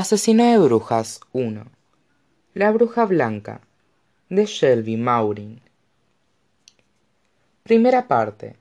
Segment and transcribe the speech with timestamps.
[0.00, 1.64] Asesino de Brujas 1
[2.54, 3.62] La Bruja Blanca
[4.28, 5.60] de Shelby Maurin.
[7.64, 8.54] Primera parte.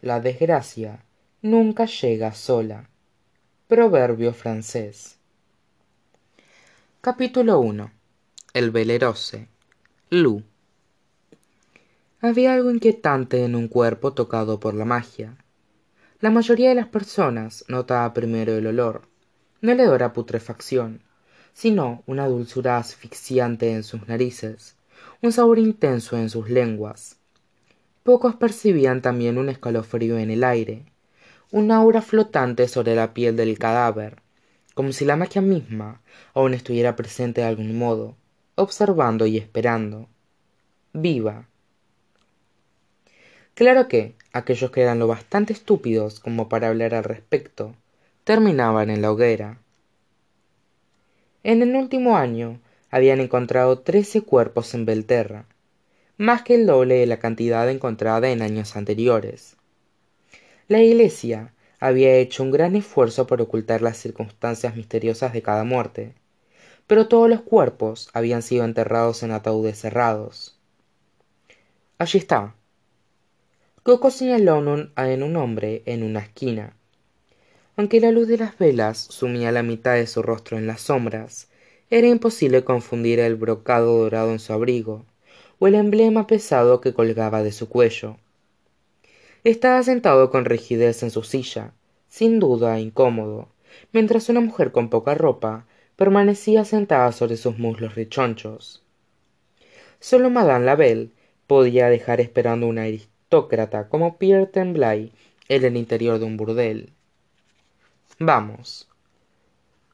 [0.00, 1.04] La desgracia
[1.42, 2.90] nunca llega sola.
[3.68, 5.18] Proverbio francés.
[7.02, 7.92] Capítulo 1
[8.52, 9.46] El velerose
[10.10, 10.42] Lu.
[12.20, 15.36] Había algo inquietante en un cuerpo tocado por la magia.
[16.18, 19.02] La mayoría de las personas notaba primero el olor
[19.60, 21.00] no le dora putrefacción,
[21.52, 24.76] sino una dulzura asfixiante en sus narices,
[25.20, 27.16] un sabor intenso en sus lenguas.
[28.04, 30.84] Pocos percibían también un escalofrío en el aire,
[31.50, 34.22] un aura flotante sobre la piel del cadáver,
[34.74, 36.02] como si la magia misma
[36.34, 38.14] aún estuviera presente de algún modo,
[38.54, 40.08] observando y esperando.
[40.92, 41.48] Viva.
[43.54, 47.74] Claro que aquellos que eran lo bastante estúpidos como para hablar al respecto
[48.28, 49.58] terminaban en la hoguera.
[51.42, 55.46] En el último año habían encontrado trece cuerpos en Belterra,
[56.18, 59.56] más que el doble de la cantidad encontrada en años anteriores.
[60.68, 66.12] La Iglesia había hecho un gran esfuerzo por ocultar las circunstancias misteriosas de cada muerte,
[66.86, 70.60] pero todos los cuerpos habían sido enterrados en ataúdes cerrados.
[71.96, 72.54] Allí está.
[73.82, 76.74] Coco señaló en un hombre en una esquina,
[77.78, 81.48] aunque la luz de las velas sumía la mitad de su rostro en las sombras,
[81.90, 85.04] era imposible confundir el brocado dorado en su abrigo
[85.60, 88.16] o el emblema pesado que colgaba de su cuello.
[89.44, 91.72] Estaba sentado con rigidez en su silla,
[92.08, 93.46] sin duda incómodo,
[93.92, 98.82] mientras una mujer con poca ropa permanecía sentada sobre sus muslos rechonchos.
[100.00, 101.10] Solo Madame Labelle
[101.46, 105.12] podía dejar esperando a un aristócrata como Pierre Tremblay
[105.48, 106.92] en el interior de un burdel.
[108.20, 108.88] Vamos.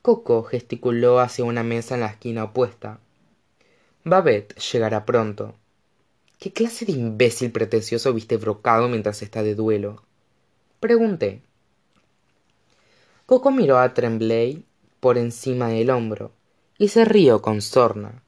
[0.00, 2.98] Coco gesticuló hacia una mesa en la esquina opuesta.
[4.03, 5.54] Babette llegará pronto.
[6.38, 10.03] ¿Qué clase de imbécil pretencioso viste brocado mientras está de duelo?
[10.81, 11.43] Pregunté.
[13.26, 14.65] Coco miró a Tremblay
[15.00, 16.32] por encima del hombro
[16.78, 18.22] y se rió con sorna.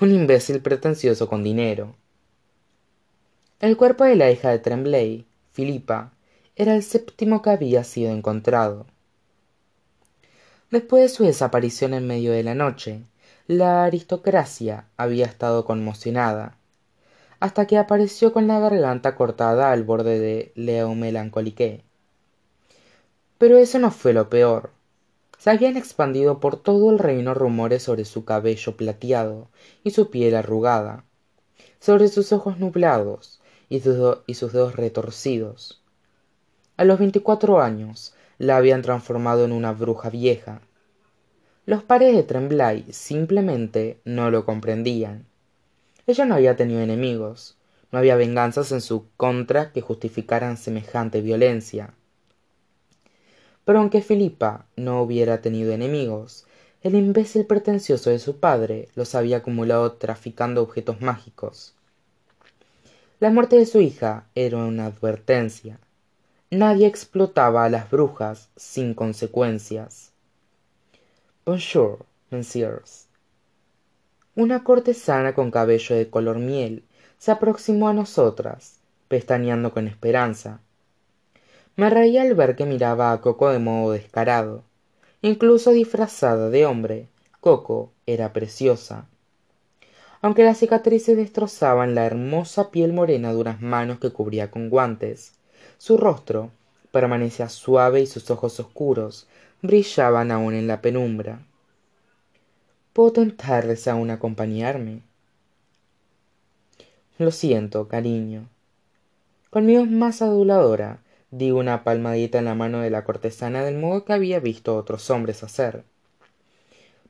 [0.00, 1.96] Un imbécil pretencioso con dinero.
[3.58, 6.12] El cuerpo de la hija de Tremblay, Filipa,
[6.54, 8.86] era el séptimo que había sido encontrado.
[10.72, 13.02] Después de su desaparición en medio de la noche,
[13.46, 16.56] la aristocracia había estado conmocionada,
[17.40, 21.82] hasta que apareció con la garganta cortada al borde de Leo Melancolique.
[23.36, 24.70] Pero eso no fue lo peor.
[25.36, 29.48] Se habían expandido por todo el reino rumores sobre su cabello plateado
[29.84, 31.04] y su piel arrugada,
[31.80, 35.82] sobre sus ojos nublados y sus, y sus dedos retorcidos.
[36.78, 40.60] A los veinticuatro años, la habían transformado en una bruja vieja.
[41.64, 45.26] Los pares de Tremblay simplemente no lo comprendían.
[46.06, 47.56] Ella no había tenido enemigos,
[47.92, 51.94] no había venganzas en su contra que justificaran semejante violencia.
[53.64, 56.46] Pero aunque Filipa no hubiera tenido enemigos,
[56.82, 61.74] el imbécil pretencioso de su padre los había acumulado traficando objetos mágicos.
[63.20, 65.78] La muerte de su hija era una advertencia.
[66.54, 70.12] Nadie explotaba a las brujas sin consecuencias.
[71.46, 73.06] Bonjour, messieurs.
[74.36, 76.84] Una cortesana con cabello de color miel
[77.16, 80.60] se aproximó a nosotras, pestañeando con esperanza.
[81.76, 84.62] Me reía al ver que miraba a Coco de modo descarado.
[85.22, 87.08] Incluso disfrazada de hombre,
[87.40, 89.06] Coco era preciosa.
[90.20, 95.32] Aunque las cicatrices destrozaban la hermosa piel morena de unas manos que cubría con guantes,
[95.82, 96.52] su rostro
[96.92, 99.26] permanecía suave y sus ojos oscuros
[99.62, 101.40] brillaban aún en la penumbra.
[102.92, 105.00] ¿Puedo tentarles aún acompañarme?
[107.18, 108.48] Lo siento, cariño.
[109.50, 111.00] Con mi voz más aduladora
[111.32, 115.10] di una palmadita en la mano de la cortesana del modo que había visto otros
[115.10, 115.82] hombres hacer.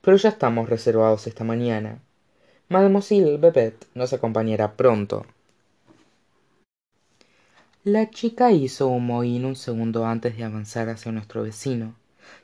[0.00, 1.98] Pero ya estamos reservados esta mañana.
[2.70, 5.26] Mademoiselle Bebet nos acompañará pronto.
[7.84, 11.96] La chica hizo un mohín un segundo antes de avanzar hacia nuestro vecino,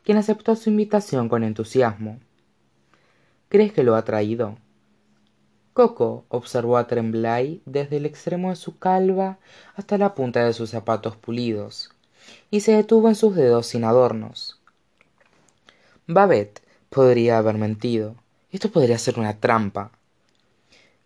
[0.02, 2.19] quien aceptó su invitación con entusiasmo.
[3.49, 4.58] ¿Crees que lo ha traído?
[5.75, 9.38] Coco observó a Tremblay desde el extremo de su calva
[9.76, 11.93] hasta la punta de sus zapatos pulidos,
[12.50, 14.58] y se detuvo en sus dedos sin adornos.
[16.08, 18.17] Babette podría haber mentido.
[18.50, 19.93] Esto podría ser una trampa.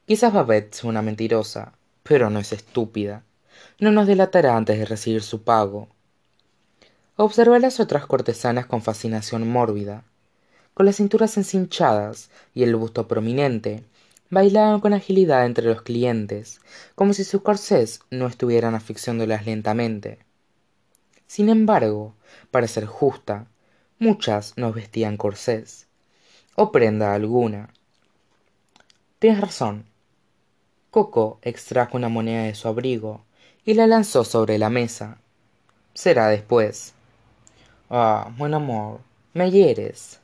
[0.07, 3.25] Quizás Babette sea una mentirosa, pero no es estúpida
[3.79, 5.89] no nos delatará antes de recibir su pago.
[7.17, 10.05] Observé las otras cortesanas con fascinación mórbida.
[10.75, 13.85] con las cinturas encinchadas y el busto prominente,
[14.31, 16.61] bailaban con agilidad entre los clientes,
[16.95, 20.19] como si sus corsés no estuvieran asfixiándolas lentamente.
[21.27, 22.15] Sin embargo,
[22.51, 23.47] para ser justa,
[23.99, 25.87] muchas no vestían corsés,
[26.55, 27.69] o prenda alguna.
[29.19, 29.85] Tienes razón.
[30.91, 33.25] Coco extrajo una moneda de su abrigo
[33.65, 35.19] y la lanzó sobre la mesa.
[35.95, 36.95] Será después.
[37.91, 39.01] Ah, buen amor,
[39.35, 40.19] me hieres.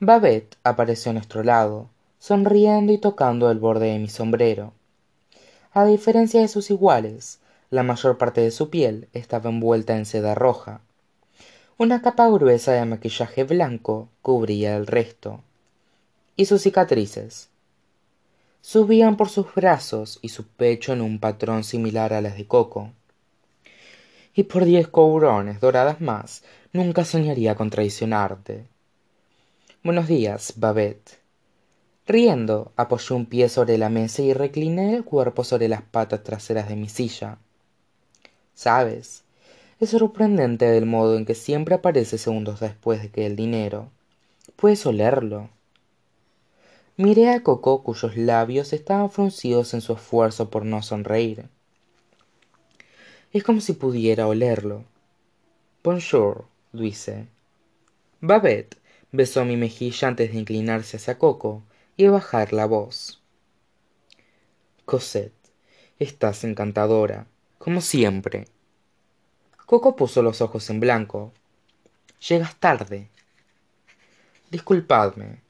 [0.00, 1.88] Babette apareció a nuestro lado,
[2.18, 4.72] sonriendo y tocando el borde de mi sombrero.
[5.72, 7.40] A diferencia de sus iguales,
[7.70, 10.80] la mayor parte de su piel estaba envuelta en seda roja.
[11.76, 15.40] Una capa gruesa de maquillaje blanco cubría el resto.
[16.36, 17.48] Y sus cicatrices.
[18.66, 22.92] Subían por sus brazos y su pecho en un patrón similar a las de Coco.
[24.34, 28.64] Y por diez cobrones doradas más, nunca soñaría con traicionarte.
[29.82, 31.18] Buenos días, Babette.
[32.06, 36.66] Riendo, apoyé un pie sobre la mesa y recliné el cuerpo sobre las patas traseras
[36.66, 37.36] de mi silla.
[38.54, 39.24] Sabes,
[39.78, 43.90] es sorprendente el modo en que siempre aparece segundos después de que el dinero.
[44.56, 45.50] Puedes olerlo.
[46.96, 51.48] Miré a Coco cuyos labios estaban fruncidos en su esfuerzo por no sonreír.
[53.32, 54.84] Es como si pudiera olerlo.
[55.82, 57.26] Bonjour, Luise.
[58.20, 58.76] Babette
[59.10, 61.64] besó mi mejilla antes de inclinarse hacia Coco
[61.96, 63.20] y bajar la voz.
[64.84, 65.34] Cosette,
[65.98, 67.26] estás encantadora,
[67.58, 68.46] como siempre.
[69.66, 71.32] Coco puso los ojos en blanco.
[72.20, 73.08] Llegas tarde.
[74.52, 75.43] Disculpadme.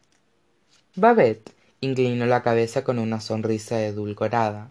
[0.96, 1.50] Babette
[1.80, 4.70] inclinó la cabeza con una sonrisa edulcorada.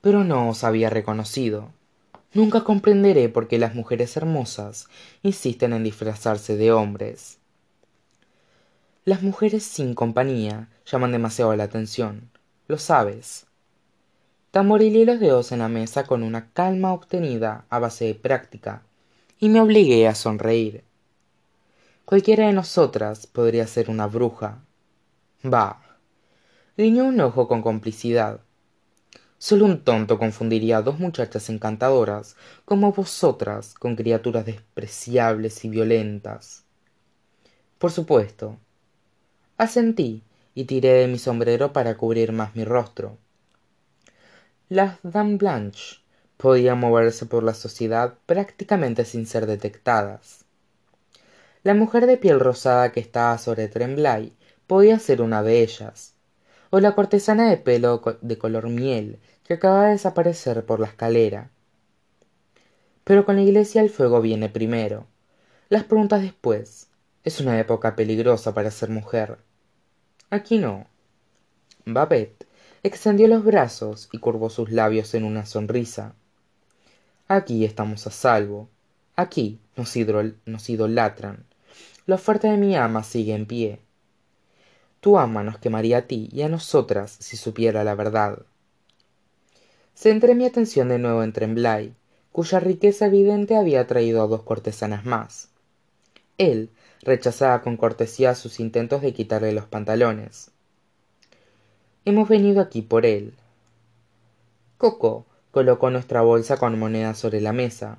[0.00, 1.72] Pero no os había reconocido.
[2.32, 4.86] Nunca comprenderé por qué las mujeres hermosas
[5.24, 7.38] insisten en disfrazarse de hombres.
[9.04, 12.30] Las mujeres sin compañía llaman demasiado la atención,
[12.68, 13.46] lo sabes.
[14.52, 18.82] Tamborilé los dedos en la mesa con una calma obtenida a base de práctica,
[19.40, 20.84] y me obligué a sonreír.
[22.04, 24.60] Cualquiera de nosotras podría ser una bruja.
[25.42, 25.80] Bah.
[26.76, 28.40] Guiñó un ojo con complicidad.
[29.38, 36.64] Solo un tonto confundiría a dos muchachas encantadoras como vosotras con criaturas despreciables y violentas.
[37.78, 38.58] Por supuesto,
[39.56, 43.18] asentí y tiré de mi sombrero para cubrir más mi rostro
[44.70, 46.00] las dames blanches
[46.36, 50.44] podían moverse por la sociedad prácticamente sin ser detectadas
[51.64, 54.32] la mujer de piel rosada que estaba sobre tremblay
[54.70, 56.14] podía ser una de ellas.
[56.70, 61.50] O la cortesana de pelo de color miel que acaba de desaparecer por la escalera.
[63.02, 65.08] Pero con la iglesia el fuego viene primero.
[65.70, 66.86] Las preguntas después.
[67.24, 69.38] Es una época peligrosa para ser mujer.
[70.30, 70.86] Aquí no.
[71.84, 72.46] Babette
[72.84, 76.14] extendió los brazos y curvó sus labios en una sonrisa.
[77.26, 78.68] Aquí estamos a salvo.
[79.16, 79.92] Aquí nos,
[80.46, 81.44] nos idolatran.
[82.06, 83.80] La oferta de mi ama sigue en pie
[85.00, 88.40] tu ama nos quemaría a ti y a nosotras si supiera la verdad.
[89.94, 91.94] Centré mi atención de nuevo en tremblay
[92.32, 95.48] cuya riqueza evidente había traído a dos cortesanas más.
[96.38, 96.70] Él
[97.02, 100.50] rechazaba con cortesía sus intentos de quitarle los pantalones.
[102.04, 103.34] Hemos venido aquí por él.
[104.78, 107.98] Coco colocó nuestra bolsa con monedas sobre la mesa.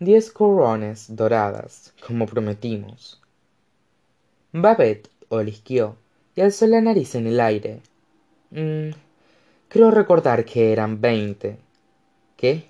[0.00, 3.20] Diez corones doradas como prometimos.
[4.52, 5.96] Babette olisqueó
[6.34, 7.80] y alzó la nariz en el aire.
[8.50, 8.90] Mm,
[9.68, 11.58] creo recordar que eran veinte.
[12.36, 12.64] Qué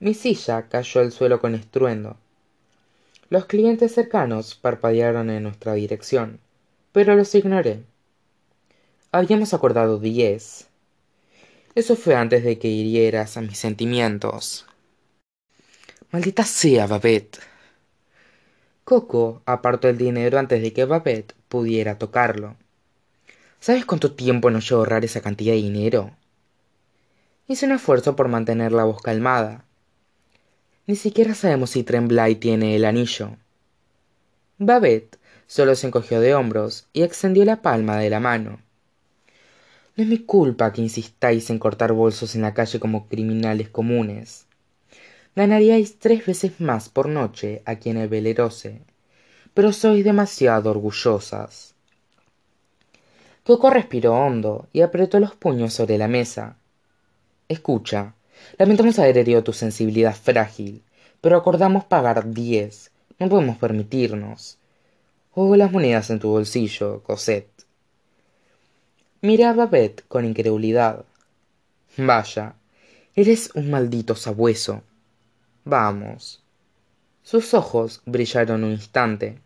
[0.00, 2.16] mi silla cayó al suelo con estruendo.
[3.28, 6.40] Los clientes cercanos parpadearon en nuestra dirección
[6.92, 7.84] pero los ignoré.
[9.12, 10.68] Habíamos acordado diez.
[11.74, 14.66] Eso fue antes de que hirieras a mis sentimientos.
[16.10, 17.38] Maldita sea babette.
[18.84, 22.56] Coco apartó el dinero antes de que babette pudiera tocarlo.
[23.60, 26.12] Sabes cuánto tiempo nos llevó ahorrar esa cantidad de dinero
[27.52, 29.64] hice un esfuerzo por mantener la voz calmada.
[30.86, 33.36] Ni siquiera sabemos si tremblay tiene el anillo.
[34.58, 38.60] Babette solo se encogió de hombros y extendió la palma de la mano.
[39.96, 44.46] No es mi culpa que insistáis en cortar bolsos en la calle como criminales comunes.
[45.34, 48.80] Ganaríais tres veces más por noche aquí en el velerose
[49.54, 51.74] pero sois demasiado orgullosas
[53.44, 56.56] coco respiró hondo y apretó los puños sobre la mesa
[57.48, 58.14] escucha
[58.58, 60.82] lamentamos haber herido tu sensibilidad frágil
[61.20, 62.90] pero acordamos pagar diez
[63.20, 64.56] No podemos permitirnos.
[65.34, 67.66] O las monedas en tu bolsillo, Cosette.
[69.20, 69.54] Miré a
[70.08, 71.04] con incredulidad.
[71.98, 72.54] Vaya,
[73.14, 74.82] eres un maldito sabueso.
[75.64, 76.39] Vamos.
[77.30, 79.38] Sus ojos brillaron un instante.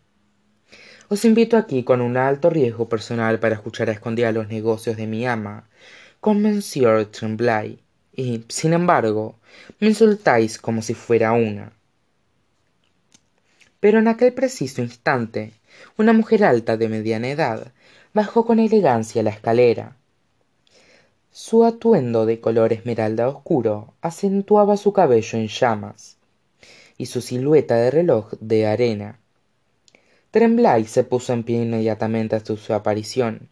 [1.07, 5.05] Os invito aquí con un alto riesgo personal para escuchar a escondidas los negocios de
[5.05, 5.69] mi ama,
[6.19, 7.77] con Monsieur Tremblay,
[8.11, 9.35] y, sin embargo,
[9.79, 11.73] me insultáis como si fuera una.
[13.79, 15.53] Pero en aquel preciso instante,
[15.95, 17.71] una mujer alta de mediana edad
[18.15, 19.95] bajó con elegancia la escalera.
[21.29, 26.14] Su atuendo de color esmeralda oscuro acentuaba su cabello en llamas
[26.97, 29.19] y su silueta de reloj de arena.
[30.31, 33.49] Tremblay se puso en pie inmediatamente hasta su aparición,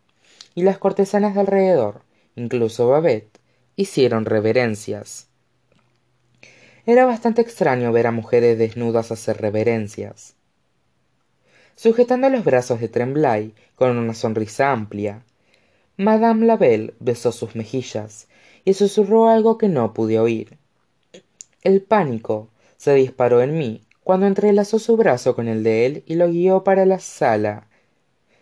[0.56, 2.02] y las cortesanas de alrededor,
[2.36, 3.40] incluso Babette,
[3.76, 5.28] hicieron reverencias.
[6.86, 10.36] Era bastante extraño ver a mujeres desnudas hacer reverencias.
[11.76, 15.24] Sujetando los brazos de Tremblay con una sonrisa amplia,
[15.98, 18.28] Madame Labelle besó sus mejillas
[18.66, 20.58] y susurró algo que no pude oír.
[21.62, 22.50] El pánico
[22.84, 26.66] se disparó en mí cuando entrelazó su brazo con el de él y lo guió
[26.66, 27.70] para la sala,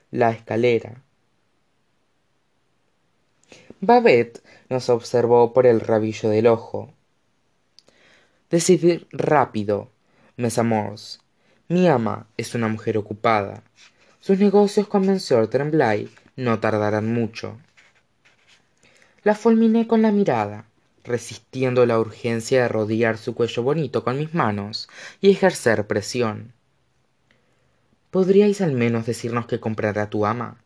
[0.10, 1.04] la escalera.
[3.82, 6.92] Babette nos observó por el rabillo del ojo.
[8.50, 9.92] Decidir rápido,
[10.38, 11.22] mes amors.
[11.68, 13.64] Mi ama es una mujer ocupada.
[14.22, 17.60] Sus negocios con Monsieur Tremblay no tardarán mucho.
[19.22, 20.66] La fulminé con la mirada
[21.04, 24.90] resistiendo la urgencia de rodear su cuello bonito con mis manos
[25.20, 26.54] y ejercer presión.
[28.12, 30.58] ¿Podríais al menos decirnos qué comprará tu ama?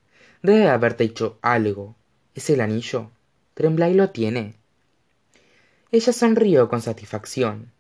[0.42, 1.96] Debe haberte dicho algo.
[2.34, 3.12] ¿Es el anillo?
[3.54, 4.56] Tremblay lo tiene.
[5.92, 7.72] Ella sonrió con satisfacción.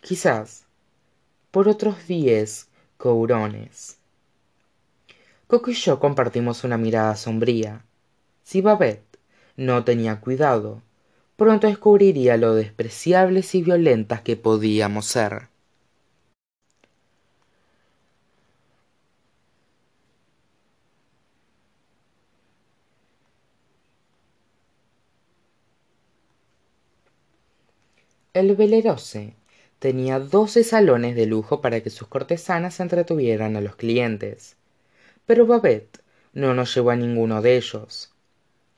[0.00, 0.64] Quizás
[1.50, 3.96] por otros diez courones.
[5.46, 7.84] Coco y yo compartimos una mirada sombría.
[8.42, 9.18] Si Babette
[9.56, 10.82] no tenía cuidado,
[11.36, 15.48] pronto descubriría lo despreciables y violentas que podíamos ser.
[28.34, 29.34] El Velerose
[29.78, 34.56] tenía doce salones de lujo para que sus cortesanas entretuvieran a los clientes.
[35.26, 36.00] Pero Babette
[36.34, 38.12] no nos llevó a ninguno de ellos.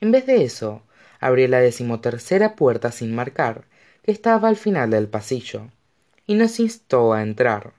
[0.01, 0.83] En vez de eso,
[1.21, 3.65] abrió la decimotercera puerta sin marcar,
[4.03, 5.71] que estaba al final del pasillo,
[6.27, 7.73] y nos instó a entrar.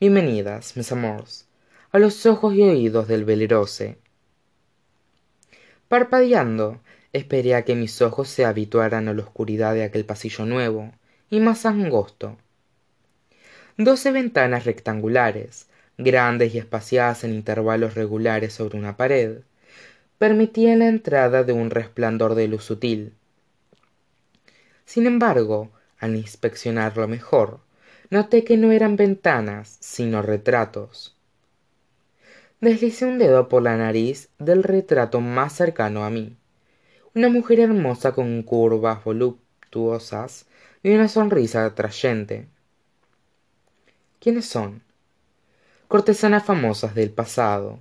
[0.00, 1.48] Bienvenidas, mis amores,
[1.90, 3.98] a los ojos y oídos del velerose.
[5.88, 6.80] Parpadeando,
[7.12, 10.92] esperé a que mis ojos se habituaran a la oscuridad de aquel pasillo nuevo
[11.30, 12.36] y más angosto.
[13.76, 19.40] Doce ventanas rectangulares, grandes y espaciadas en intervalos regulares sobre una pared,
[20.18, 23.14] permitía la entrada de un resplandor de luz sutil.
[24.84, 27.60] Sin embargo, al inspeccionarlo mejor,
[28.10, 31.16] noté que no eran ventanas, sino retratos.
[32.60, 36.36] Deslicé un dedo por la nariz del retrato más cercano a mí.
[37.14, 40.46] Una mujer hermosa con curvas voluptuosas
[40.82, 42.48] y una sonrisa atrayente.
[44.20, 44.82] ¿Quiénes son?
[45.86, 47.78] Cortesanas famosas del pasado.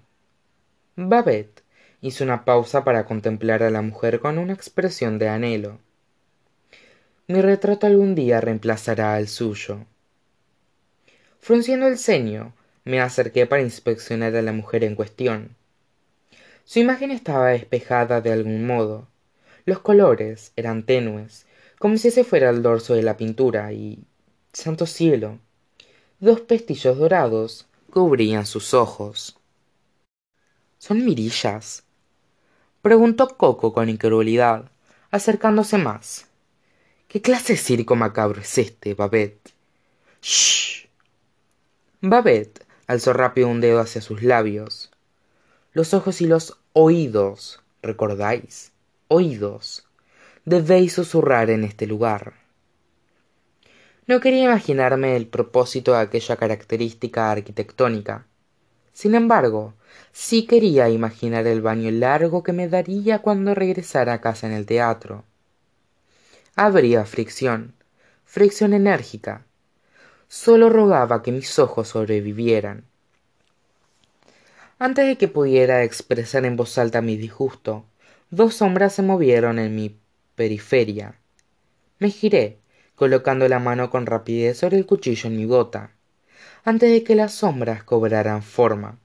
[0.96, 1.63] Babette,
[2.01, 5.79] hizo una pausa para contemplar a la mujer con una expresión de anhelo.
[7.27, 9.85] Mi retrato algún día reemplazará al suyo.
[11.39, 15.55] Frunciendo el ceño, me acerqué para inspeccionar a la mujer en cuestión.
[16.63, 19.07] Su imagen estaba despejada de algún modo.
[19.65, 21.45] Los colores eran tenues,
[21.79, 24.03] como si ese fuera el dorso de la pintura, y.
[24.53, 25.39] santo cielo.
[26.19, 29.37] Dos pestillos dorados cubrían sus ojos.
[30.77, 31.87] ¿Son mirillas?
[32.81, 34.72] Preguntó coco con incredulidad
[35.12, 36.27] acercándose más.
[37.07, 39.51] Qué clase de circo macabro es este babette
[40.22, 40.88] shh.
[42.01, 44.91] Babette alzó rápido un dedo hacia sus labios.
[45.74, 48.72] Los ojos y los oídos recordáis
[49.07, 49.88] oídos.
[50.46, 52.34] Debéis susurrar en este lugar.
[54.05, 58.25] No quería imaginarme el propósito de aquella característica arquitectónica.
[58.93, 59.74] Sin embargo
[60.12, 64.65] sí quería imaginar el baño largo que me daría cuando regresara a casa en el
[64.65, 65.24] teatro.
[66.56, 67.74] Habría fricción
[68.25, 69.46] fricción enérgica.
[70.27, 72.84] Sólo rogaba que mis ojos sobrevivieran.
[74.77, 77.86] Antes de que pudiera expresar en voz alta mi disgusto
[78.29, 79.98] dos sombras se movieron en mi
[80.36, 81.15] periferia.
[82.00, 82.60] Me giré
[82.96, 85.91] colocando la mano con rapidez sobre el cuchillo en mi bota
[86.63, 89.00] antes de que las sombras cobraran forma.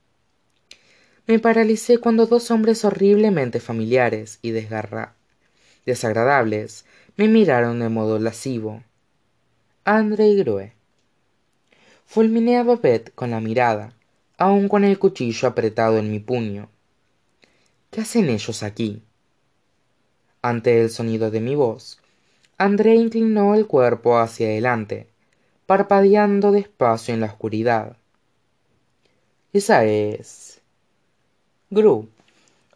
[1.25, 4.51] Me paralicé cuando dos hombres horriblemente familiares y
[5.85, 6.83] desagradables
[7.15, 8.83] me miraron de modo lascivo.
[9.85, 10.73] André y Grue.
[12.05, 13.93] Fulminé a Babette con la mirada,
[14.37, 16.69] aun con el cuchillo apretado en mi puño.
[17.89, 19.01] ¿Qué hacen ellos aquí?
[20.41, 22.01] Ante el sonido de mi voz,
[22.57, 25.07] André inclinó el cuerpo hacia adelante,
[25.67, 27.95] parpadeando despacio en la oscuridad.
[29.53, 30.62] Esa es.
[31.73, 32.07] Gru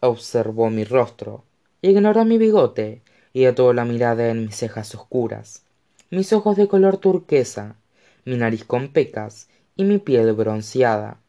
[0.00, 1.44] observó mi rostro,
[1.82, 3.00] ignoró mi bigote
[3.32, 5.62] y detuvo la mirada en mis cejas oscuras,
[6.10, 7.76] mis ojos de color turquesa,
[8.24, 11.20] mi nariz con pecas y mi piel bronceada.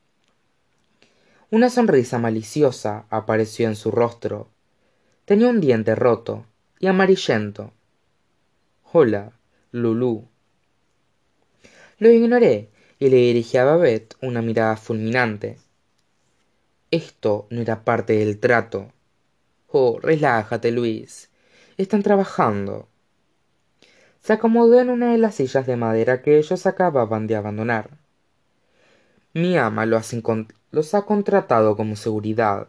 [1.52, 4.48] Una sonrisa maliciosa apareció en su rostro.
[5.26, 6.46] Tenía un diente roto
[6.80, 7.72] y amarillento.
[8.94, 9.34] Hola,
[9.72, 10.28] Lulú.
[12.00, 15.60] Lo ignoré y le dirigí a Babette una mirada fulminante.
[16.91, 18.91] Esto no era parte del trato.
[19.67, 21.29] Oh, relájate, Luis.
[21.77, 22.88] Están trabajando.
[24.22, 27.91] Se acomodó en una de las sillas de madera que ellos acababan de abandonar.
[29.34, 32.67] Mi ama los ha contratado como seguridad.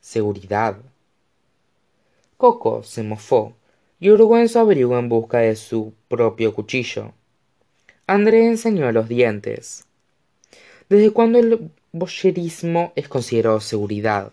[0.00, 0.78] ¿Seguridad?
[2.38, 3.54] Coco se mofó
[3.98, 7.12] y hurgó en su abrigo en busca de su propio cuchillo.
[8.06, 9.84] André enseñó los dientes.
[10.88, 14.32] ¿Desde cuándo el boyerismo es considerado seguridad?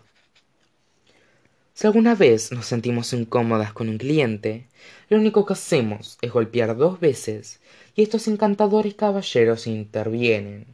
[1.74, 4.66] Si alguna vez nos sentimos incómodas con un cliente,
[5.08, 7.60] lo único que hacemos es golpear dos veces
[7.94, 10.66] y estos encantadores caballeros intervienen.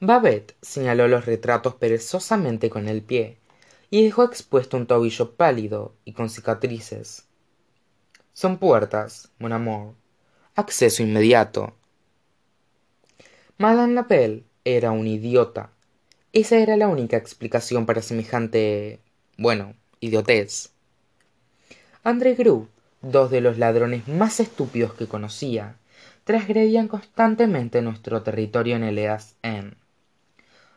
[0.00, 3.36] Babette señaló los retratos perezosamente con el pie
[3.90, 7.26] y dejó expuesto un tobillo pálido y con cicatrices.
[8.32, 9.94] Son puertas, mon amor,
[10.54, 11.74] acceso inmediato.
[13.60, 15.68] Madame Lapelle era un idiota.
[16.32, 19.00] Esa era la única explicación para semejante.
[19.36, 20.70] bueno, idiotez.
[22.02, 22.68] André Gru,
[23.02, 25.76] dos de los ladrones más estúpidos que conocía,
[26.24, 29.74] transgredían constantemente nuestro territorio en Eleas N.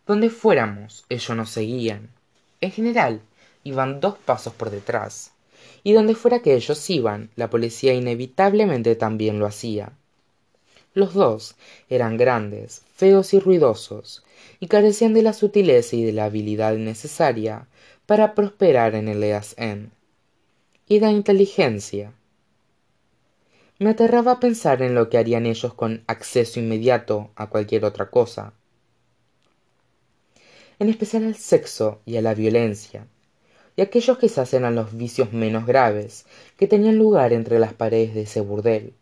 [0.05, 2.09] Donde fuéramos, ellos nos seguían.
[2.59, 3.21] En general,
[3.63, 5.31] iban dos pasos por detrás
[5.85, 9.93] y donde fuera que ellos iban, la policía inevitablemente también lo hacía.
[10.93, 11.55] Los dos
[11.89, 14.23] eran grandes, feos y ruidosos,
[14.59, 17.67] y carecían de la sutileza y de la habilidad necesaria
[18.05, 19.89] para prosperar en el N.
[20.87, 22.13] y de inteligencia.
[23.79, 28.53] Me aterraba pensar en lo que harían ellos con acceso inmediato a cualquier otra cosa,
[30.77, 33.07] en especial al sexo y a la violencia,
[33.75, 36.25] y aquellos quizás eran los vicios menos graves
[36.57, 38.93] que tenían lugar entre las paredes de ese burdel,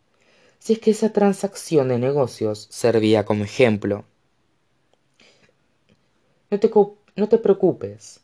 [0.62, 4.04] si es que esa transacción de negocios servía como ejemplo.
[6.52, 6.70] No te,
[7.16, 8.20] no te preocupes.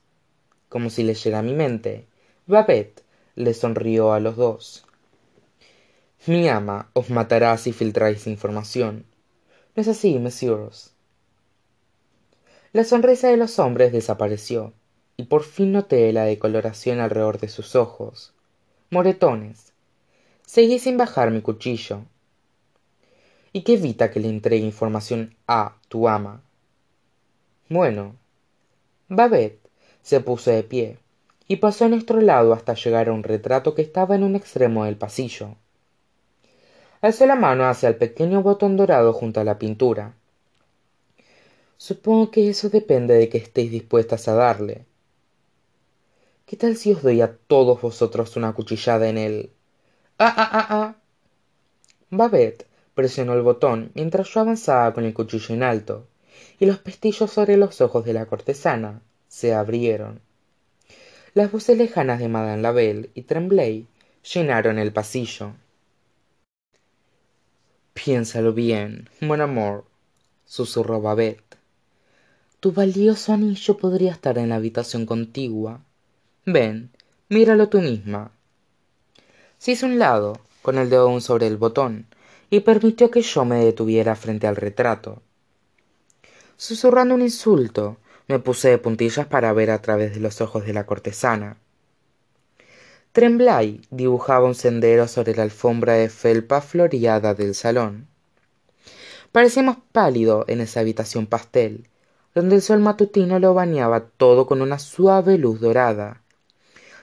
[0.69, 2.07] Como si le llega a mi mente,
[2.47, 3.03] Babette
[3.35, 4.87] le sonrió a los dos.
[6.27, 9.05] Mi ama os matará si filtráis información.
[9.75, 10.93] ¿No es así, messieurs?
[12.73, 14.75] La sonrisa de los hombres desapareció
[15.17, 18.33] y por fin noté la decoloración alrededor de sus ojos
[18.91, 19.73] moretones
[20.47, 22.05] seguí sin bajar mi cuchillo
[23.53, 26.43] y qué evita que le entregue información a tu ama
[27.69, 28.17] bueno
[29.09, 29.69] babette
[30.03, 30.99] se puso de pie
[31.49, 34.85] y pasó a nuestro lado hasta llegar a un retrato que estaba en un extremo
[34.85, 35.57] del pasillo.
[37.01, 40.15] Alzó la mano hacia el pequeño botón dorado junto a la pintura.
[41.79, 44.85] Supongo que eso depende de que estéis dispuestas a darle.
[46.45, 49.51] Qué tal si os doy a todos vosotros una cuchillada en el
[50.19, 50.97] ah ah ah ah.
[52.11, 52.67] Babette
[52.99, 56.09] presionó el botón mientras yo avanzaba con el cuchillo en alto
[56.59, 60.21] y los pestillos sobre los ojos de la cortesana se abrieron.
[61.33, 63.87] Las voces lejanas de madame Labelle y tremblay
[64.35, 65.53] llenaron el pasillo.
[67.95, 69.85] Piénsalo bien buen amor
[70.45, 71.57] susurró babette.
[72.59, 75.83] Tu valioso anillo podría estar en la habitación contigua.
[76.45, 76.91] Ven
[77.29, 78.33] míralo tú misma
[79.59, 82.07] se hizo un lado con el dedo sobre el botón
[82.51, 85.23] y permitió que yo me detuviera frente al retrato.
[86.57, 90.73] Susurrando un insulto me puse de puntillas para ver a través de los ojos de
[90.73, 91.57] la cortesana.
[93.13, 98.07] Tremblay dibujaba un sendero sobre la alfombra de felpa floreada del salón.
[99.33, 101.89] Parecía más pálido en esa habitación pastel
[102.35, 106.23] donde el sol matutino lo bañaba todo con una suave luz dorada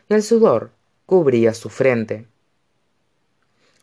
[0.07, 0.71] y el sudor
[1.05, 2.27] cubría su frente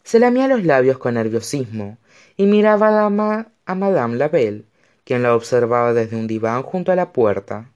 [0.05, 1.99] se lamía los labios con nerviosismo
[2.37, 4.65] y miraba a, a madame Labelle
[5.05, 7.71] quien la observaba desde un diván junto a la puerta.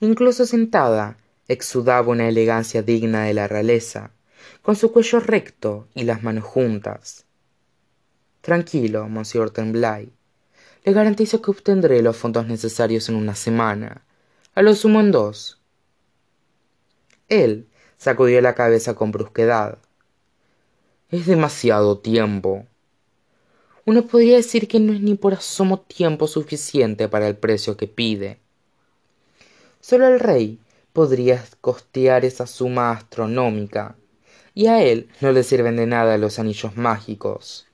[0.00, 4.10] Incluso sentada exudaba una elegancia digna de la realeza
[4.62, 7.24] con su cuello recto y las manos juntas.
[8.40, 10.12] Tranquilo monsieur tremblay.
[10.84, 14.04] Le garantizo que obtendré los fondos necesarios en una semana.
[14.54, 15.60] A lo sumo en dos.
[17.28, 19.78] Él sacudió la cabeza con brusquedad
[21.10, 22.66] es demasiado tiempo.
[23.86, 27.86] Uno podría decir que no es ni por asomo tiempo suficiente para el precio que
[27.86, 28.38] pide.
[29.80, 30.58] Sólo el rey
[30.92, 33.96] podría costear esa suma astronómica
[34.52, 37.66] y a él no le sirven de nada los anillos mágicos.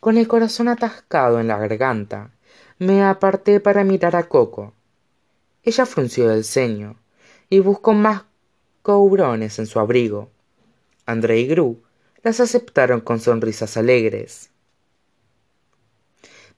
[0.00, 2.30] Con el corazón atascado en la garganta
[2.78, 4.72] me aparté para mirar a coco.
[5.62, 6.96] Ella frunció el ceño
[7.50, 8.22] y buscó más
[8.82, 10.30] cobrones en su abrigo
[11.06, 11.82] andré y gru
[12.22, 14.50] las aceptaron con sonrisas alegres.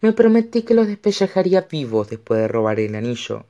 [0.00, 3.46] Me prometí que los despellejaría vivos después de robar el anillo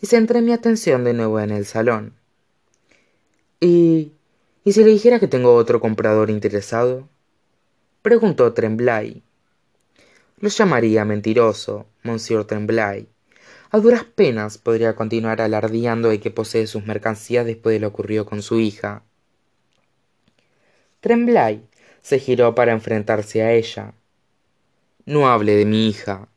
[0.00, 2.14] y centré mi atención de nuevo en el salón.
[3.60, 4.12] Y
[4.64, 7.08] y si le dijera que tengo otro comprador interesado
[8.00, 9.22] preguntó tremblay.
[10.38, 13.08] Lo llamaría mentiroso monsieur tremblay.
[13.70, 18.24] A duras penas podría continuar alardeando de que posee sus mercancías después de lo ocurrido
[18.24, 19.02] con su hija
[21.02, 21.60] tremblay
[22.00, 23.92] se giró para enfrentarse a ella.
[25.04, 26.28] No hable de mi hija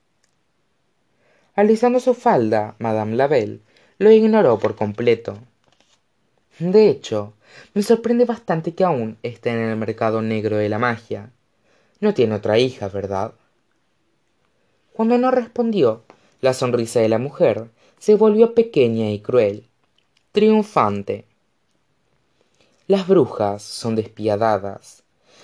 [1.55, 3.61] alisando su falda madame Labelle
[3.97, 5.37] lo ignoró por completo.
[6.59, 7.33] De hecho
[7.73, 11.31] me sorprende bastante que aún esté en el mercado negro de la magia.
[12.01, 13.33] No tiene otra hija verdad
[14.91, 16.03] cuando no respondió
[16.39, 19.67] la sonrisa de la mujer se volvió pequeña y cruel
[20.31, 21.25] triunfante
[22.87, 25.03] las brujas son despiadadas.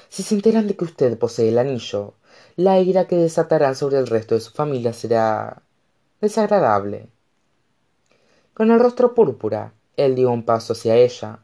[0.10, 2.14] Si se enteran de que usted posee el anillo
[2.56, 5.62] la ira que desatarán sobre el resto de su familia será
[6.20, 7.08] desagradable.
[8.54, 11.40] Con el rostro púrpura él dio un paso hacia ella.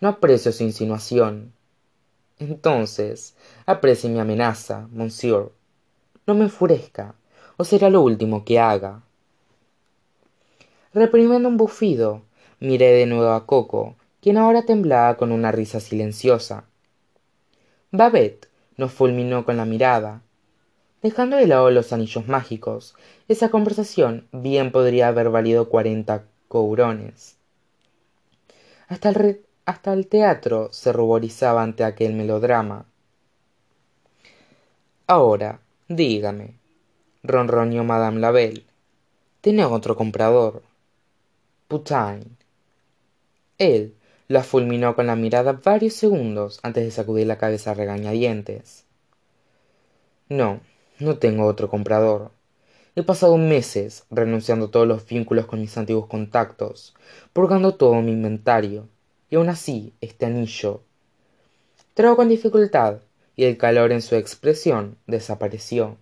[0.00, 1.52] No aprecio su insinuación.
[2.38, 3.34] Entonces
[3.66, 5.52] aprecie mi amenaza monsieur.
[6.26, 7.14] No me enfurezca
[7.56, 9.02] o será lo último que haga.
[10.94, 12.22] Reprimiendo un bufido
[12.58, 16.64] miré de nuevo a coco quien ahora temblaba con una risa silenciosa.
[17.90, 20.22] Babet nos fulminó con la mirada
[21.02, 22.94] dejando de lado los anillos mágicos.
[23.28, 27.40] Esa conversación bien podría haber valido cuarenta cobrones
[28.90, 32.86] hasta el, hasta el teatro se ruborizaba ante aquel melodrama.
[35.06, 36.54] Ahora dígame
[37.22, 38.64] ronroneó madame Labelle
[39.40, 40.62] tiene otro comprador
[41.68, 42.36] putain.
[43.58, 43.94] Él
[44.30, 48.84] la fulminó con la mirada varios segundos antes de sacudir la cabeza a regañadientes.
[50.28, 50.60] No
[51.00, 52.30] no tengo otro comprador.
[52.94, 56.94] He pasado meses renunciando a todos los vínculos con mis antiguos contactos
[57.32, 58.86] purgando todo mi inventario
[59.30, 60.82] y aun así este anillo.
[61.94, 62.98] Tragó con dificultad
[63.34, 65.96] y el calor en su expresión desapareció.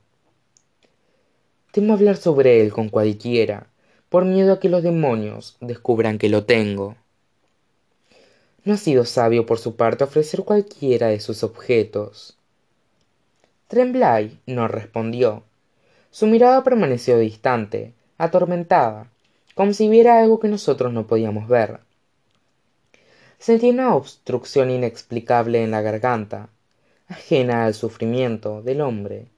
[1.72, 3.68] Temo hablar sobre él con cualquiera
[4.10, 6.94] por miedo a que los demonios descubran que lo tengo
[8.68, 12.36] no ha sido sabio por su parte ofrecer cualquiera de sus objetos.
[13.66, 15.42] Tremblay no respondió.
[16.10, 19.10] Su mirada permaneció distante atormentada
[19.54, 21.80] como si viera algo que nosotros no podíamos ver.
[23.38, 26.50] Sentí una obstrucción inexplicable en la garganta
[27.08, 29.28] ajena al sufrimiento del hombre.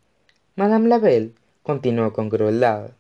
[0.56, 2.90] Madame Labelle continuó con crueldad.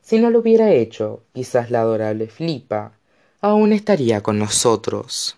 [0.00, 2.99] Si no lo hubiera hecho quizás la adorable flipa
[3.40, 5.36] aún estaría con nosotros.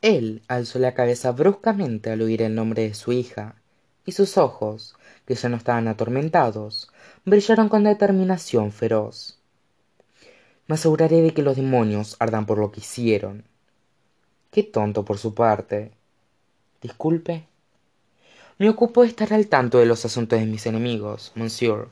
[0.00, 3.54] Él alzó la cabeza bruscamente al oír el nombre de su hija
[4.04, 6.90] y sus ojos que ya no estaban atormentados
[7.24, 9.38] brillaron con determinación feroz.
[10.66, 13.44] Me aseguraré de que los demonios ardan por lo que hicieron.
[14.50, 15.92] Qué tonto por su parte.
[16.80, 17.46] Disculpe.
[18.58, 21.86] Me ocupo de estar al tanto de los asuntos de mis enemigos monsieur.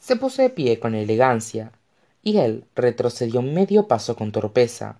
[0.00, 1.70] Se puso de pie con elegancia
[2.26, 4.98] y él retrocedió medio paso con torpeza.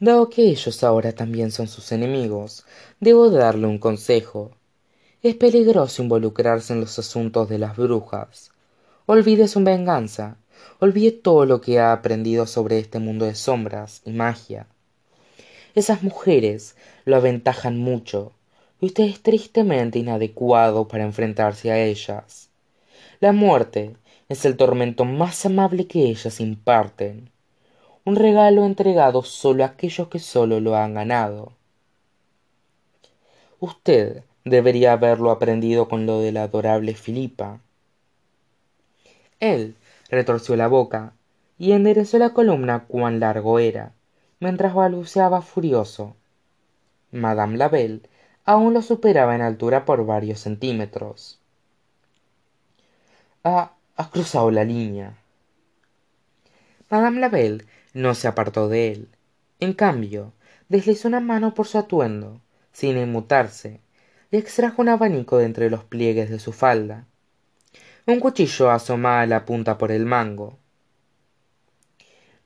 [0.00, 2.64] Dado que ellos ahora también son sus enemigos
[2.98, 4.52] debo darle un consejo.
[5.22, 8.52] Es peligroso involucrarse en los asuntos de las brujas.
[9.04, 10.38] Olvide su venganza.
[10.78, 14.66] Olvide todo lo que ha aprendido sobre este mundo de sombras y magia.
[15.74, 18.32] Esas mujeres lo aventajan mucho
[18.80, 22.48] y usted es tristemente inadecuado para enfrentarse a ellas.
[23.20, 23.94] La muerte
[24.28, 27.30] es el tormento más amable que ellas imparten
[28.04, 31.52] un regalo entregado solo a aquellos que solo lo han ganado.
[33.60, 37.60] Usted debería haberlo aprendido con lo de la adorable Filipa.
[39.40, 39.74] Él
[40.10, 41.14] retorció la boca
[41.58, 43.92] y enderezó la columna cuán largo era,
[44.38, 46.14] mientras balbuceaba furioso.
[47.10, 48.02] Madame Labelle
[48.44, 51.38] aún lo superaba en altura por varios centímetros.
[53.44, 55.16] Ha, has cruzado la línea.
[56.90, 59.08] Madame Labelle no se apartó de él.
[59.60, 60.32] En cambio,
[60.68, 62.40] deslizó una mano por su atuendo,
[62.72, 63.80] sin inmutarse,
[64.30, 67.06] y extrajo un abanico de entre los pliegues de su falda.
[68.06, 70.58] Un cuchillo asomaba la punta por el mango.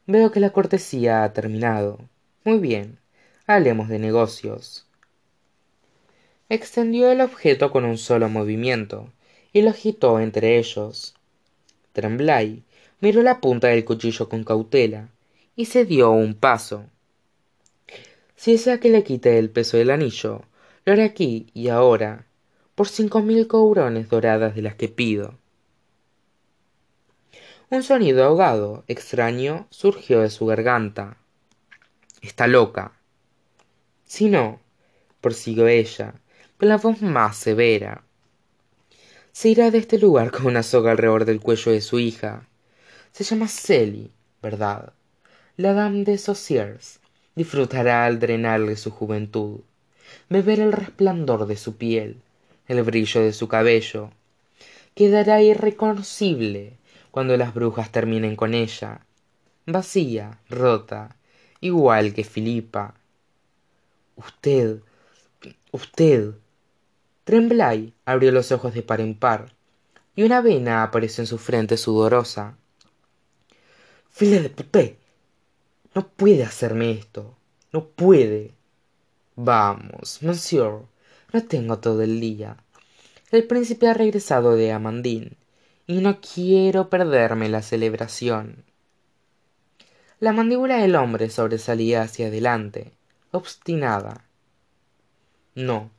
[0.07, 1.99] Veo que la cortesía ha terminado.
[2.45, 2.99] Muy bien,
[3.47, 4.87] hablemos de negocios.
[6.49, 9.13] Extendió el objeto con un solo movimiento
[9.53, 11.18] y lo agitó entre ellos.
[11.99, 12.63] Tremblay
[13.01, 15.09] miró la punta del cuchillo con cautela
[15.57, 16.87] y se dio un paso.
[18.37, 20.43] Si desea que le quite el peso del anillo,
[20.85, 22.27] lo haré aquí y ahora,
[22.77, 25.35] por cinco mil cobrones doradas de las que pido.
[27.69, 31.17] Un sonido ahogado, extraño, surgió de su garganta.
[32.23, 32.93] Está loca.
[34.05, 34.61] Si no,
[35.21, 36.15] prosiguió ella,
[36.59, 38.05] con la voz más severa.
[39.39, 42.49] Se irá de este lugar con una soga alrededor del cuello de su hija.
[43.13, 44.11] Se llama Celie,
[44.43, 44.93] ¿verdad?
[45.57, 46.99] La dame de Saussures
[47.37, 49.61] disfrutará al drenarle su juventud,
[50.29, 52.21] beber el resplandor de su piel,
[52.67, 54.11] el brillo de su cabello.
[54.97, 56.73] Quedará irreconocible
[57.13, 59.07] cuando las brujas terminen con ella,
[59.67, 61.15] vacía, rota,
[61.61, 62.95] igual que Filipa.
[64.17, 64.81] Usted,
[65.71, 66.33] usted.
[67.29, 69.53] Tremblay abrió los ojos de par en par,
[70.17, 72.57] y una vena apareció en su frente sudorosa.
[74.09, 74.99] File de puté.
[75.95, 77.37] No puede hacerme esto.
[77.71, 78.55] No puede.
[79.37, 80.87] Vamos, monsieur.
[81.31, 82.57] No tengo todo el día.
[83.31, 85.33] El príncipe ha regresado de Amandine
[85.87, 88.65] y no quiero perderme la celebración.
[90.19, 92.93] La mandíbula del hombre sobresalía hacia adelante,
[93.33, 94.25] obstinada.
[95.55, 95.91] No,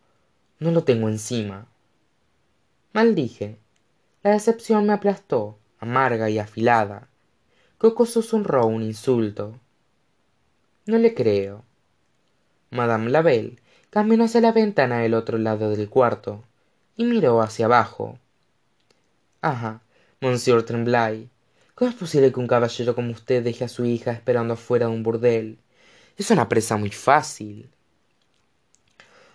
[0.59, 1.67] no lo tengo encima.
[2.93, 3.57] Maldije.
[4.23, 7.07] La decepción me aplastó, amarga y afilada.
[7.77, 9.57] Coco susurró un insulto.
[10.85, 11.63] No le creo.
[12.71, 13.57] Madame Labelle
[13.89, 16.43] caminó hacia la ventana del otro lado del cuarto
[16.97, 18.19] y miró hacia abajo.
[19.41, 19.81] Ajá,
[20.19, 21.29] monsieur Tremblay.
[21.73, 24.91] ¿Cómo es posible que un caballero como usted deje a su hija esperando afuera de
[24.91, 25.59] un burdel?
[26.17, 27.69] Es una presa muy fácil.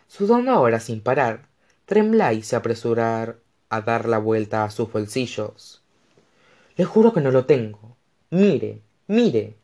[0.08, 1.48] Sudando ahora sin parar,
[1.86, 3.02] Tremblay se apresuró
[3.68, 5.82] a dar la vuelta a sus bolsillos.
[6.76, 7.96] Le juro que no lo tengo.
[8.30, 9.56] Mire, mire.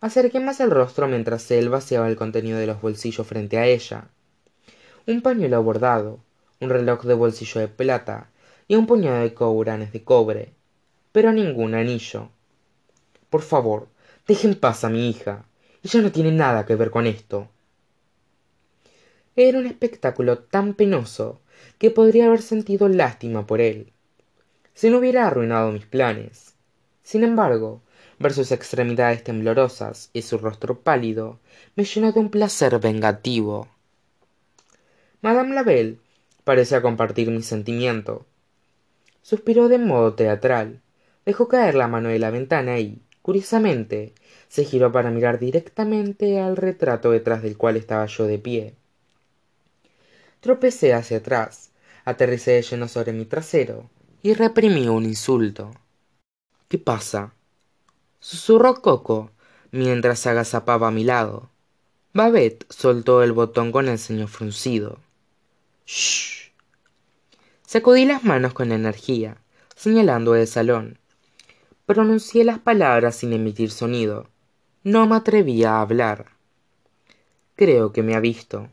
[0.00, 4.08] Acerqué más el rostro mientras él vaciaba el contenido de los bolsillos frente a ella.
[5.06, 6.20] Un pañuelo bordado,
[6.60, 8.30] un reloj de bolsillo de plata
[8.68, 10.54] y un puñado de couranes de cobre,
[11.12, 12.28] pero ningún anillo.
[13.28, 13.88] Por favor,
[14.26, 15.44] deje en paz a mi hija.
[15.82, 17.48] Ella no tiene nada que ver con esto.
[19.36, 21.40] Era un espectáculo tan penoso
[21.78, 23.92] que podría haber sentido lástima por él,
[24.74, 26.54] si no hubiera arruinado mis planes.
[27.02, 27.80] Sin embargo,
[28.18, 31.38] ver sus extremidades temblorosas y su rostro pálido
[31.76, 33.68] me llenó de un placer vengativo.
[35.22, 35.98] Madame Labelle
[36.44, 38.26] parecía compartir mi sentimiento,
[39.22, 40.80] suspiró de modo teatral
[41.24, 44.14] dejó caer la mano de la ventana y curiosamente
[44.48, 48.74] se giró para mirar directamente al retrato detrás del cual estaba yo de pie
[50.40, 51.70] tropecé hacia atrás
[52.04, 53.88] aterricé de lleno sobre mi trasero
[54.22, 55.70] y reprimí un insulto.
[56.68, 57.34] Qué pasa
[58.20, 59.30] susurró coco
[59.70, 61.50] mientras se agazapaba a mi lado.
[62.12, 64.98] Babet soltó el botón con el ceño fruncido.
[67.66, 69.36] Sacudí las manos con energía
[69.80, 70.98] señalando el salón.
[71.86, 74.28] Pronuncié las palabras sin emitir sonido.
[74.84, 76.26] No me atrevía a hablar.
[77.56, 78.68] Creo que me ha visto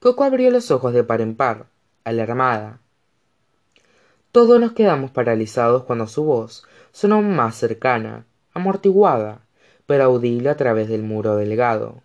[0.00, 1.66] coco abrió los ojos de par en par
[2.04, 2.80] alarmada.
[4.32, 9.46] Todos nos quedamos paralizados cuando su voz sonó más cercana amortiguada
[9.86, 12.02] pero audible a través del muro delgado.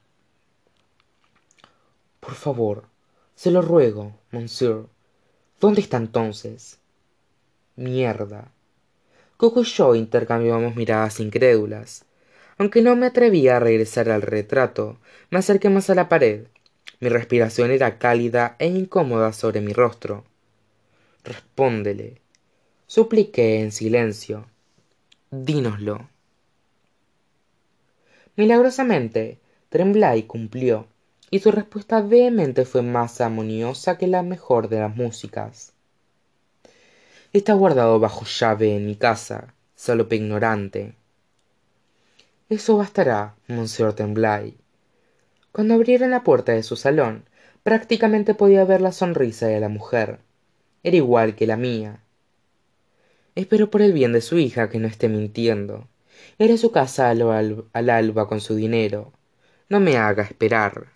[2.20, 2.86] Por favor
[3.36, 4.86] se lo ruego monsieur.
[5.60, 6.80] Dónde está entonces
[7.76, 8.52] mierda.
[9.38, 12.06] Coco y yo intercambiamos miradas incrédulas.
[12.58, 15.00] Aunque no me atrevía a regresar al retrato
[15.32, 16.46] me acerqué más a la pared
[17.02, 20.24] mi respiración era cálida e incómoda sobre mi rostro.
[21.24, 22.22] Respóndele.
[22.86, 24.46] Supliqué en silencio.
[25.32, 26.10] Dínoslo.
[28.36, 29.40] Milagrosamente
[29.70, 30.88] tremblay cumplió
[31.32, 35.74] y su respuesta vehemente fue más armoniosa que la mejor de las músicas.
[37.34, 40.94] Está guardado bajo llave en mi casa salope ignorante.
[42.50, 44.61] Eso bastará monsieur tremblay
[45.52, 47.26] cuando abrieron la puerta de su salón
[47.64, 50.20] prácticamente podía ver la sonrisa de la mujer.
[50.84, 52.02] Era igual que la mía.
[53.36, 55.88] Espero por el bien de su hija que no esté mintiendo.
[56.38, 59.14] Iré a su casa al alba con su dinero.
[59.70, 60.88] No me haga esperar